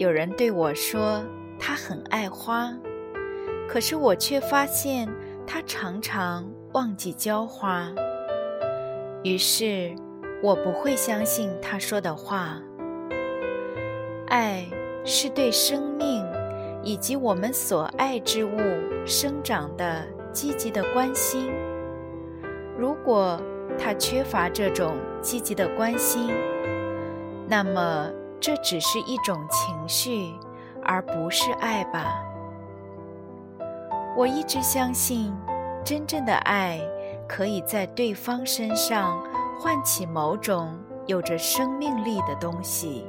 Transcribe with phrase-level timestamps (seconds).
[0.00, 1.22] 有人对我说
[1.58, 2.72] 他很爱花，
[3.68, 5.06] 可是我却发现
[5.46, 7.86] 他常常忘记浇花，
[9.22, 9.94] 于是
[10.42, 12.58] 我不会相信他说的话。
[14.28, 14.64] 爱
[15.04, 16.26] 是对生命
[16.82, 18.58] 以及我们所爱之物
[19.04, 21.52] 生长的积极的关心。
[22.74, 23.38] 如果
[23.78, 26.30] 他缺乏这种积极的关心，
[27.46, 28.10] 那么。
[28.40, 30.34] 这只是一种情绪，
[30.82, 32.24] 而不是爱吧。
[34.16, 35.36] 我一直相信，
[35.84, 36.80] 真正的爱
[37.28, 39.22] 可以在对方身上
[39.60, 40.74] 唤起某种
[41.06, 43.06] 有着生命力的东西，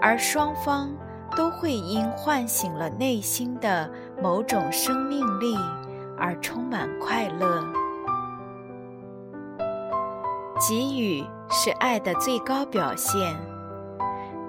[0.00, 0.88] 而双方
[1.36, 3.90] 都会因唤醒了内心的
[4.22, 5.56] 某种生命力
[6.16, 7.64] 而充满快乐。
[10.68, 13.36] 给予是爱的最高表现。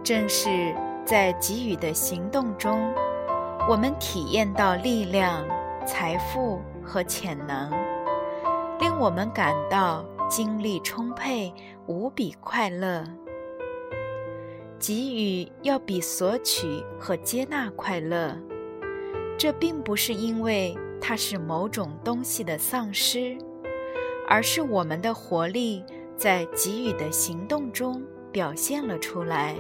[0.08, 0.74] 正是
[1.06, 2.94] 在给予的行动中，
[3.70, 5.46] 我们体验到力量、
[5.86, 7.70] 财富和潜能，
[8.80, 11.54] 令我们感到精力充沛、
[11.88, 13.04] 无比快乐。
[14.80, 18.34] 给予要比索取和接纳快乐，
[19.38, 23.38] 这并不是因为它是某种东西的丧失，
[24.26, 25.84] 而是我们的活力
[26.16, 29.54] 在给予的行动中表现了出来。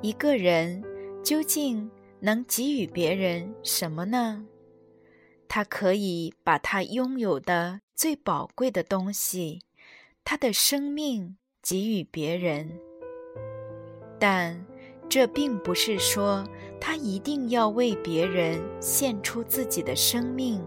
[0.00, 0.82] 一个人
[1.24, 4.44] 究竟能给予别人什么呢？
[5.48, 9.62] 他可以把他拥有的最宝贵的东西——
[10.24, 12.78] 他的生命给予别人，
[14.20, 14.64] 但
[15.08, 16.46] 这并不是说
[16.80, 20.62] 他一定要为别人献出自己的生命，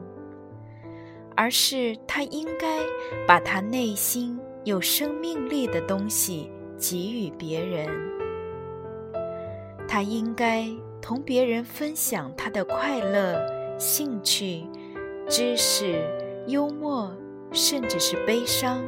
[1.38, 2.80] 而是他应该
[3.26, 7.88] 把他内心有生命力的东西给予别人。
[9.94, 10.66] 他应该
[11.02, 13.38] 同别人分享他的快乐、
[13.78, 14.66] 兴趣、
[15.28, 16.02] 知识、
[16.48, 17.14] 幽默，
[17.52, 18.82] 甚至是悲伤。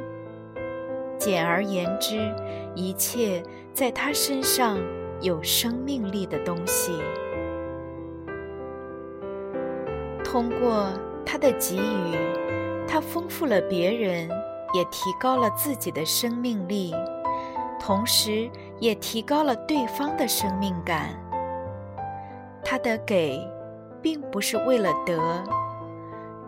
[1.19, 2.34] 简而言之，
[2.74, 3.44] 一切
[3.74, 4.80] 在他身上
[5.19, 6.94] 有生命力的东西，
[10.24, 10.88] 通过
[11.25, 12.16] 他的给予，
[12.88, 14.30] 他丰富了别人，
[14.74, 16.96] 也提高了自己的生命力。
[17.86, 18.50] 同时，
[18.80, 21.10] 也提高了对方的生命感。
[22.64, 23.38] 他的给，
[24.02, 25.20] 并不是为了得，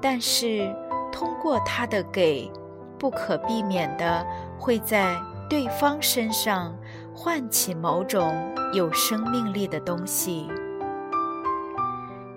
[0.01, 0.73] 但是
[1.11, 2.49] 通过他的给，
[2.97, 4.25] 不可避免的
[4.57, 5.13] 会在
[5.49, 6.73] 对方身上
[7.13, 8.33] 唤起某种
[8.71, 10.49] 有生命力的东西。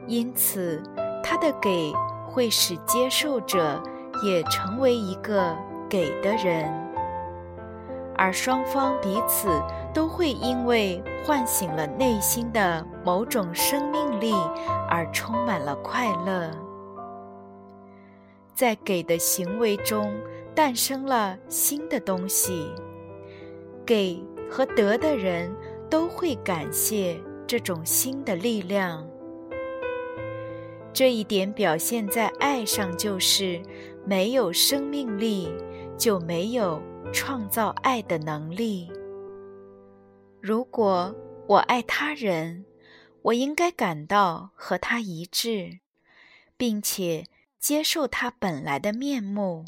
[0.08, 0.82] 因此，
[1.22, 1.92] 他的给
[2.26, 3.80] 会使接受者
[4.24, 5.54] 也成为一个
[5.88, 6.68] 给的人。
[8.18, 9.48] 而双方彼此
[9.94, 14.34] 都会因为唤醒了内心的某种生命力
[14.88, 16.50] 而充满了快乐，
[18.52, 20.12] 在给的行为中
[20.52, 22.66] 诞生了新的东西，
[23.86, 25.54] 给和得的人
[25.88, 29.06] 都会感谢这种新的力量。
[30.92, 33.62] 这一点表现在爱上，就是
[34.04, 35.48] 没有生命力
[35.96, 36.82] 就没有。
[37.12, 38.90] 创造爱的能力。
[40.40, 41.14] 如果
[41.46, 42.64] 我爱他人，
[43.22, 45.80] 我应该感到和他一致，
[46.56, 47.26] 并且
[47.58, 49.64] 接受他本来的面目，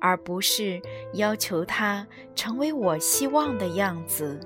[0.00, 0.80] 而不是
[1.14, 4.40] 要求他成为我希望的样子，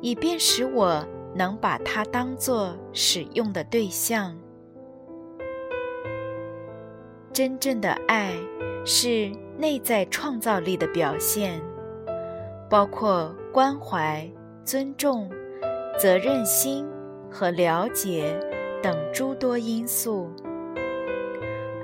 [0.00, 4.38] 以便使我能把他当作使用的对象。
[7.32, 8.32] 真正的爱
[8.86, 9.32] 是。
[9.56, 11.62] 内在创造力的表现，
[12.68, 14.28] 包括关怀、
[14.64, 15.30] 尊重、
[15.98, 16.86] 责任心
[17.30, 18.36] 和了解
[18.82, 20.28] 等诸多因素。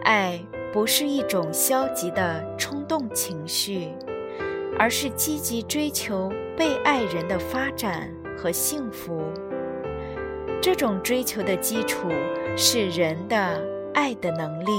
[0.02, 0.40] 爱
[0.72, 3.88] 不是一种消极的冲动情绪，
[4.78, 9.22] 而是积极追求被爱人的发展和幸福。
[10.60, 12.08] 这种追求的基础
[12.56, 13.62] 是人的
[13.94, 14.72] 爱的能力。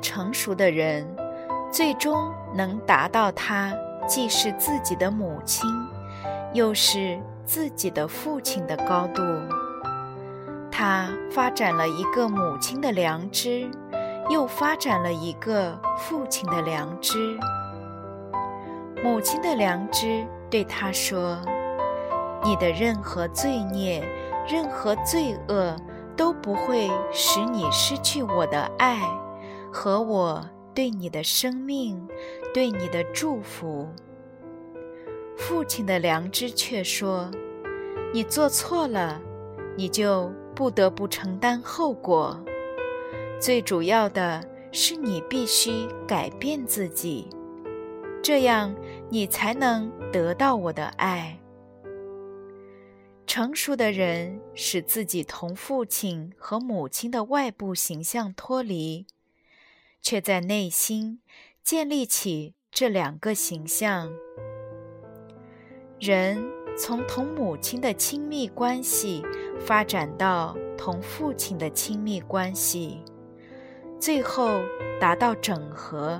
[0.00, 1.06] 成熟的人，
[1.70, 3.74] 最终能达到他
[4.06, 5.68] 既是自己的母亲，
[6.52, 9.22] 又是自己的父亲的高度。
[10.70, 13.68] 他发展了一个母亲的良知，
[14.30, 17.38] 又发展了一个父亲的良知。
[19.02, 21.38] 母亲的良知对他说
[22.42, 24.02] ：“你的任何罪孽，
[24.48, 25.76] 任何罪恶。”
[26.18, 28.98] 都不会使你失去我的爱
[29.72, 32.06] 和我对你的生命、
[32.52, 33.88] 对你的祝福。
[35.36, 37.30] 父亲的良知却说
[38.12, 39.20] ：“你做错了，
[39.76, 42.38] 你就不得不承担后果。
[43.40, 47.28] 最主要的是，你必须改变自己，
[48.22, 48.74] 这样
[49.08, 51.38] 你才能得到我的爱。”
[53.26, 59.06] 成熟的人使自己同父亲和母亲的外部形象脱离，
[60.00, 61.20] 却在内心
[61.62, 64.10] 建立起这两个形象。
[65.98, 66.42] 人
[66.76, 69.22] 从同母亲的亲密关系
[69.58, 73.02] 发展到同父亲的亲密关系，
[73.98, 74.60] 最后
[75.00, 76.18] 达到整合。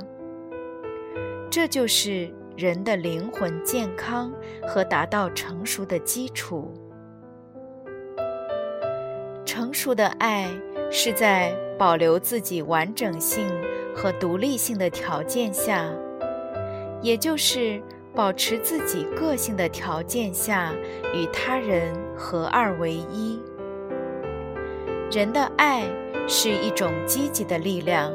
[1.50, 4.32] 这就是人的灵魂健康
[4.66, 6.74] 和达到成熟的基础。
[9.46, 10.46] 成熟的爱
[10.90, 13.46] 是在保留自己完整性
[13.94, 15.84] 和独立性的条件下，
[17.00, 17.80] 也就是
[18.14, 20.72] 保持自己个性的条件下，
[21.14, 23.40] 与他人合二为一。
[25.10, 25.84] 人的爱
[26.26, 28.12] 是一种积极的力量，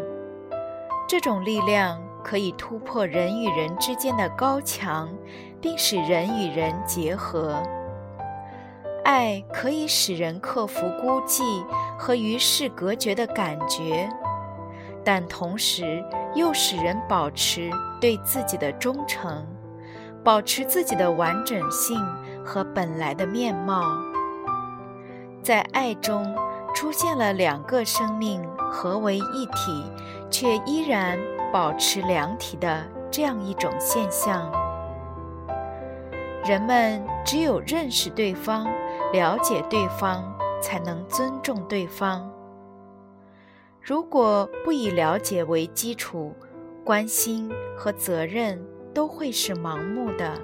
[1.08, 5.10] 这种力量可以突破人与人之间的高墙，
[5.62, 7.64] 并使人与人结合。
[9.04, 11.44] 爱可以使人克服孤寂
[12.04, 14.10] 和与世隔绝的感觉，
[15.06, 16.04] 但同时
[16.36, 17.72] 又使人保持
[18.02, 19.48] 对自己的忠诚，
[20.22, 21.98] 保持自己的完整性
[22.44, 23.82] 和本来的面貌。
[25.42, 26.36] 在爱中
[26.76, 29.90] 出现了两个生命合为一体，
[30.30, 31.18] 却依然
[31.54, 34.52] 保持两体的这样一种现象。
[36.44, 38.68] 人们只有认识对方。
[39.14, 40.24] 了解对方，
[40.64, 42.32] 才能尊重对方。
[43.82, 46.34] 如果不以了解为基础，
[46.86, 50.40] 关心和责任都会是盲目的；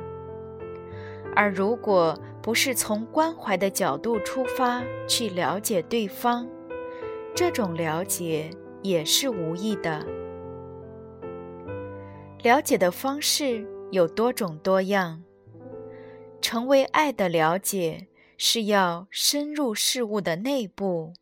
[1.33, 6.45] 而如果不是从关怀的角度出发去了解对方，
[7.33, 8.49] 这种了解
[8.81, 10.05] 也是无意的。
[12.43, 15.23] 了解的方式有多种多样，
[16.41, 18.07] 成为爱的了解。
[18.41, 21.13] 是要深入事物的内部，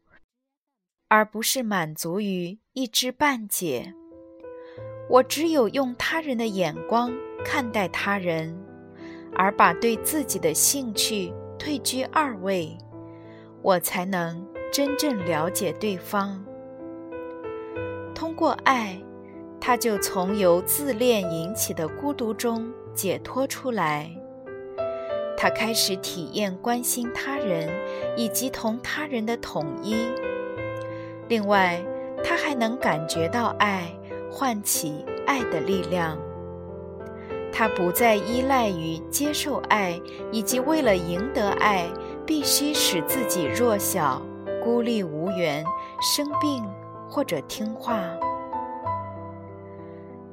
[1.08, 3.92] 而不是满足于一知半解。
[5.10, 7.12] 我只有用他人的眼光
[7.44, 8.56] 看待他人，
[9.34, 12.78] 而把对自己的兴趣退居二位，
[13.64, 16.46] 我才能真正了解对方。
[18.14, 18.96] 通过爱，
[19.60, 24.16] 他就从由自恋引起的孤独中解脱出来。
[25.40, 27.70] 他开始体验关心他人，
[28.18, 29.96] 以及同他人的统一。
[31.28, 31.80] 另外，
[32.24, 33.84] 他还能感觉到爱，
[34.32, 36.18] 唤起爱的力量。
[37.54, 40.00] 他不再依赖于接受爱，
[40.32, 41.86] 以及为了赢得爱，
[42.26, 44.22] 必须使自己弱小、
[44.64, 45.64] 孤立无援、
[46.02, 46.64] 生病
[47.08, 48.00] 或者听话。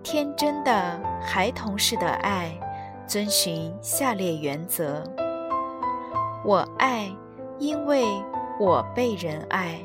[0.02, 2.58] 天真的孩童式的爱。
[3.06, 5.04] 遵循下列原则：
[6.42, 7.10] 我爱，
[7.58, 8.04] 因为
[8.58, 9.78] 我被人爱；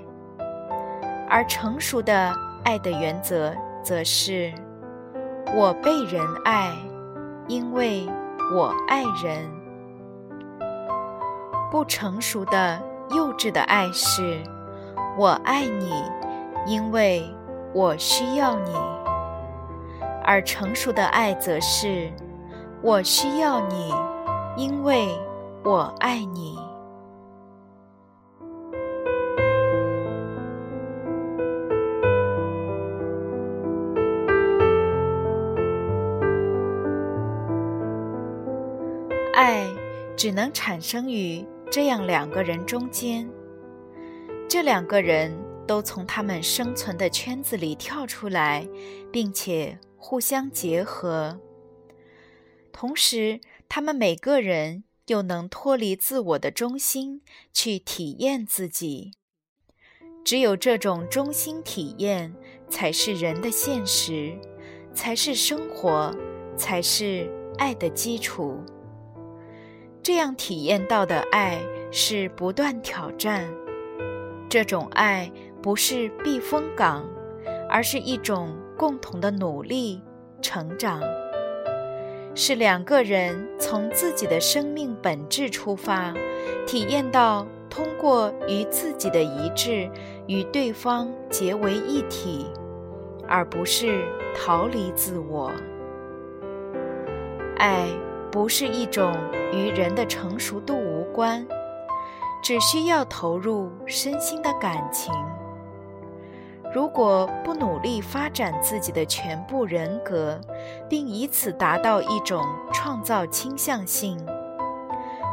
[1.30, 2.34] 而成熟的
[2.64, 4.54] 爱的原则则是：
[5.54, 6.72] 我被人爱，
[7.48, 8.08] 因为
[8.56, 9.50] 我爱人。
[11.70, 14.42] 不成熟的幼稚的爱是：
[15.18, 15.92] 我爱你，
[16.66, 17.30] 因为
[17.74, 18.72] 我需要你；
[20.24, 22.10] 而成熟的爱则是。
[22.82, 23.94] 我需要你，
[24.56, 25.10] 因为
[25.64, 26.58] 我爱你。
[39.34, 39.66] 爱
[40.16, 43.30] 只能产生于这样两个人中间，
[44.48, 45.32] 这两个人
[45.68, 48.68] 都从他们生存的圈子里跳出来，
[49.12, 51.38] 并且互相结合。
[52.72, 57.22] 同时，他们每个人又能脱离自我的中心，
[57.54, 59.12] 去体验自己。
[60.24, 62.36] 只有这种中心体验，
[62.70, 64.38] 才是人的现实，
[64.94, 66.14] 才是生活，
[66.56, 68.60] 才是爱的基础。
[70.04, 71.60] 这样体验到的爱
[71.92, 73.52] 是不断挑战，
[74.50, 77.08] 这种爱不是避风港，
[77.70, 80.02] 而是一种共同的努力
[80.42, 81.02] 成长，
[82.41, 86.13] 是两个人从自己的生命本质出发，
[86.65, 89.91] 体验到通过与自己的一致
[90.25, 92.46] 与对方结为一体，
[93.27, 95.51] 而不是逃离自我。
[97.58, 97.89] 爱。
[98.31, 99.12] 不是一种
[99.51, 101.43] 与人的成熟度无关，
[102.43, 105.12] 只需要投入身心的感情。
[106.72, 110.40] 如果不努力发展自己的全部人格，
[110.88, 114.24] 并以此达到一种创造倾向性，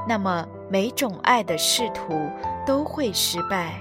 [0.09, 2.15] 那么每种爱的试图
[2.65, 3.79] 都会失败。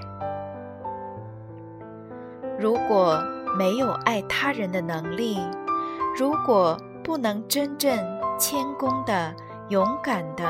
[2.58, 3.22] 如果
[3.56, 5.40] 没有爱他人的能力，
[6.18, 7.98] 如果不能真正
[8.38, 9.34] 谦恭的、
[9.70, 10.44] 勇敢的、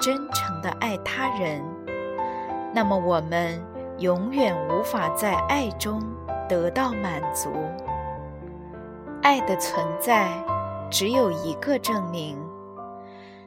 [0.00, 1.62] 真诚的爱他人，
[2.74, 3.64] 那么我们
[3.98, 6.00] 永远无法在爱中
[6.50, 7.48] 得到满足。
[9.22, 10.28] 爱的存在
[10.90, 12.36] 只有一个证明，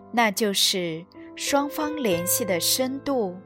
[0.09, 1.05] 那就是
[1.35, 3.37] 双方联系的深度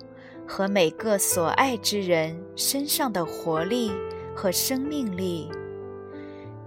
[0.48, 3.92] 和每个所爱之人身上的活力
[4.36, 5.52] 和生命力。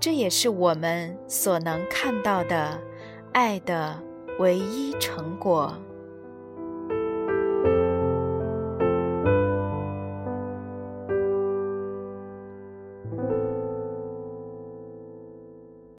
[0.01, 2.77] 这也是我们所能看到的。
[3.33, 3.97] 爱的
[4.41, 5.73] 唯一成果。